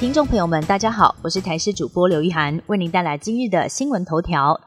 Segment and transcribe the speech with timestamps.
[0.00, 4.60] 听众朋友们，大家好，我是台视主播刘一涵，为您带来今日的新闻头条。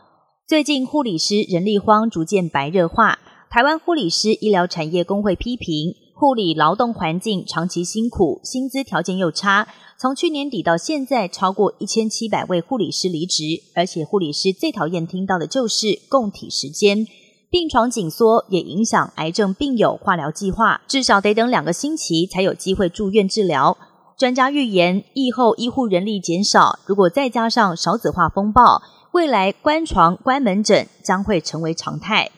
[0.45, 3.17] 最近护理师人力荒逐渐白热化，
[3.49, 9.69] 台湾护理师医疗产业工会批评护理劳动环境长期辛苦，薪资条件又差。
[9.97, 17.07] 从去年底到现在，超过一千七百位护理师离职，而且护理师最讨厌听到的就是供体时间。
[17.49, 23.77] 病床紧缩也影响癌症病友化疗计划，至少得等两个星期才有机会住院治疗。
[24.21, 32.29] 专家预言，疫后医护人力减少，如果再加上少子化风暴，未来关床关门诊将会成为常态。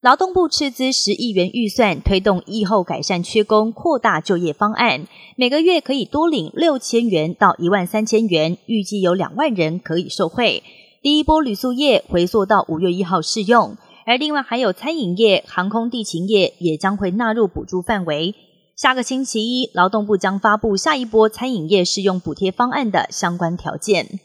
[0.00, 10.62] 劳动部斥资十亿元预算，推动疫后改善缺工、扩大就业方案，每个月可以多领六千元到一万三千元，预计有两万人可以受惠。
[11.02, 18.36] 第一波旅宿业回溯到五月一号适用，而另外还有餐饮业、航空地勤业也将会纳入补助范围。
[18.76, 24.20] 下个星期一，劳动部将发布下一波餐饮业适用补贴方案的相关条件。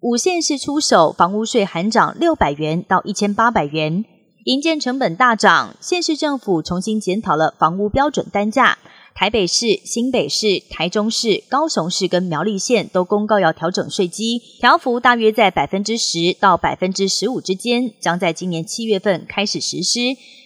[0.00, 4.04] 五县市出手，房屋税含涨六百元到一千八百元，
[4.44, 8.78] 营建成本大涨，县市政府重新检讨了房屋标准单价。
[9.18, 20.00] 台北市、新北市、台中市、高雄市跟苗栗县都公告要调整税基，调幅大约在百分之十到百分之十五之间，将在今年七月份开始实施。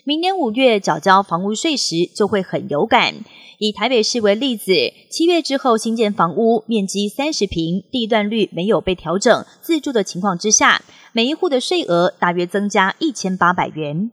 [0.04, 3.16] 明年五月缴交房屋税时就会很有感。
[3.58, 4.72] 以台北市为例子，
[5.10, 10.80] 七月之后新建房屋面积三十平，地段率没有被调整，自住的情况之下，
[11.12, 14.12] 每一户的税额大约增加一千八百元。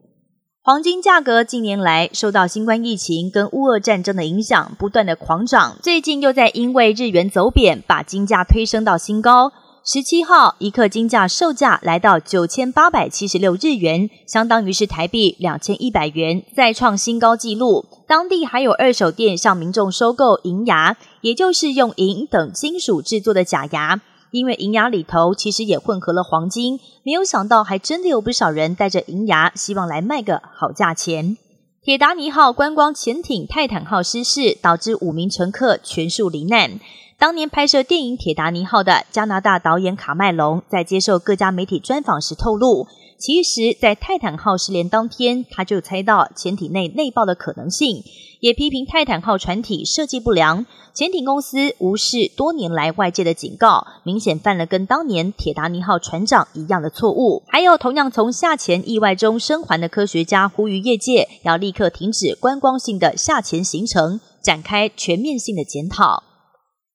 [0.68, 5.78] 黄金价格近年来受到新冠疫情跟乌俄战争的影响，不断的狂涨。
[5.82, 9.54] 最近又在因为日元走贬，把金价推升到新高。
[9.86, 17.86] 十七号一克金价售价来到九千八百七十六日元，相当于是台币两千一百元，再创新高纪录。
[18.06, 24.02] 当地还有二手店向民众收购银牙，也就是用银等金属制作的假牙。
[24.32, 31.38] 因为银牙里头其实也混合了黄金，没有想到还真的有不少人带着银牙，希望来卖个好价钱。
[31.82, 36.80] 铁达尼号观光潜艇泰坦号失事，导致五名乘客全数罹难。
[37.20, 42.86] 当年拍摄电影《铁达尼号》的加拿大导演卡麦隆，在接受各家媒体专访时透露。
[43.18, 48.04] 其实，在泰坦号失联当天，他就猜到潜艇内内爆的可能性，
[48.40, 57.42] 也批评泰坦号船体设计不良，潜艇公司无视多年来外界的警告，明显犯了跟当年铁达尼号船长一样的错误。
[57.48, 66.22] 还有，同样从下潜意外中生还的科学家呼吁业界要立刻停止观光性的下潜行程，展开全面性的检讨。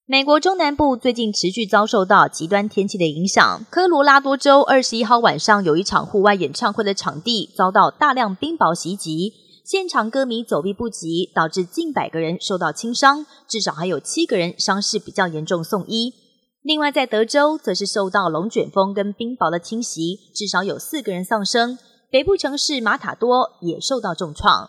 [0.06, 3.64] 美国中南部最近持续遭受到极端天气的影响。
[3.70, 9.32] 科罗拉多州二十一号晚上有一场户外演唱会的场地遭到大量冰雹袭击，
[9.64, 16.12] 现场歌迷走避不及，导致近百个人受到轻伤，至少还有七个人伤势比较严重送医。
[16.62, 21.78] 另外，在德州则是受到龙卷风跟冰雹的侵袭，至少有四个人丧生。
[22.10, 24.68] 北部城市马塔多也受到重创。